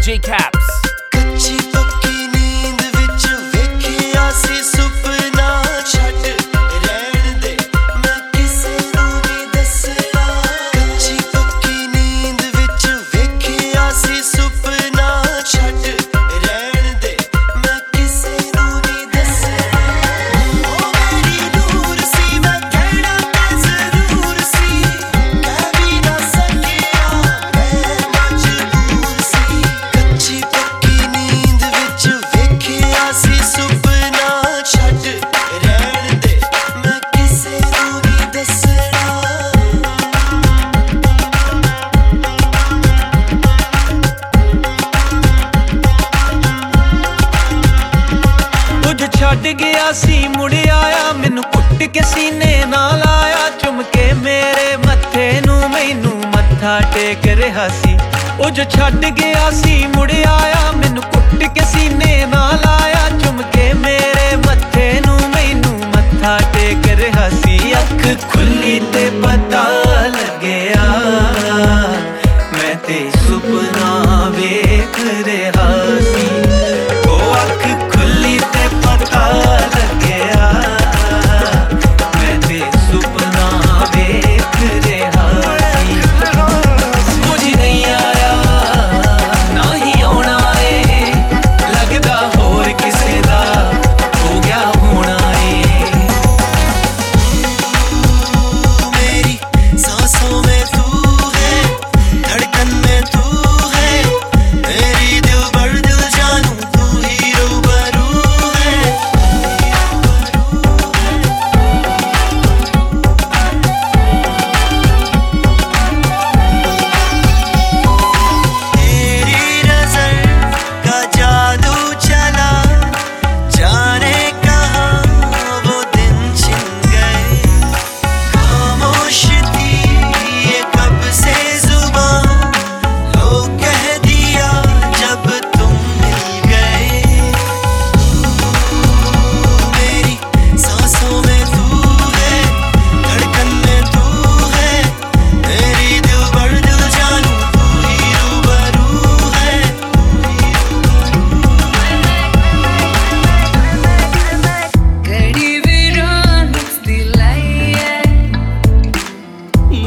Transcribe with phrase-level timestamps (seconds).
[0.00, 0.59] DJ Cap.
[49.20, 55.40] ਛੱਡ ਗਿਆ ਸੀ, ਮੁੜ ਆਇਆ। ਮੈਨੂੰ ਕੁੱਟ ਕੇ ਸੀਨੇ ਨਾਲ ਆਇਆ। ਚੁੰਮ ਕੇ ਮੇਰੇ ਮੱਥੇ
[55.46, 57.98] ਨੂੰ ਮੈਨੂੰ ਮੱਥਾ ਟੇਕ ਰਿਹਾ ਸੀ।
[58.40, 63.72] ਉਹ ਜੋ ਛੱਡ ਗਿਆ ਸੀ, ਮੁੜ ਆਇਆ। ਮੈਨੂੰ ਕੁੱਟ ਕੇ ਸੀਨੇ ਨਾਲ ਆਇਆ। ਚੁੰਮ ਕੇ
[63.72, 68.59] ਮੇਰੇ ਮੱਥੇ ਨੂੰ ਮੈਨੂੰ ਮੱਥਾ ਟੇਕ ਰਿਹਾ ਸੀ। ਅੱਖ ਖੁੱਲੀ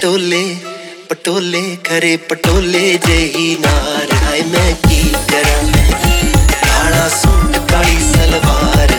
[0.00, 0.44] पटोले
[1.08, 5.00] पटोले करे पटोले जही नार हाय मैं की
[5.30, 5.58] करा
[6.52, 8.94] काला सूट काली सलवार।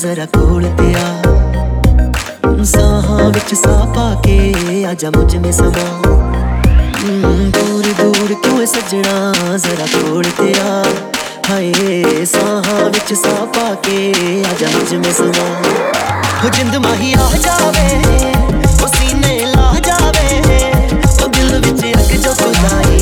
[0.00, 5.84] ਜ਼ਰਾ ਕੋਲ ਤੇ ਆ ਸਾਹਾਂ ਵਿੱਚ ਸਾਹ ਪਾ ਕੇ ਆ ਜਾ ਮੁਝ ਮੇ ਸਮਾ
[7.50, 10.82] ਦੂਰ ਦੂਰ ਕਿਉਂ ਸਜਣਾ ਜ਼ਰਾ ਕੋਲ ਤੇ ਆ
[11.50, 14.12] ਹਾਏ ਸਾਹਾਂ ਵਿੱਚ ਸਾਹ ਪਾ ਕੇ
[14.42, 15.48] ਆ ਜਾ ਮੁਝ ਮੇ ਸਮਾ
[16.42, 17.88] ਹੋ ਜਿੰਦ ਮਾਹੀ ਆ ਜਾਵੇ
[18.82, 20.40] ਉਹ ਸੀਨੇ ਲਾ ਜਾਵੇ
[21.02, 23.00] ਉਹ ਦਿਲ ਵਿੱਚ ਅੱਗ ਜੋ ਖੁਦਾਈ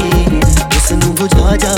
[0.76, 1.74] ਉਸ ਨੂੰ ਬੁਝਾ ਜਾ